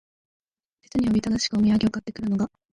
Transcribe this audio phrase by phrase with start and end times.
[0.95, 2.49] 実におびただしくお土産を買って来るのが、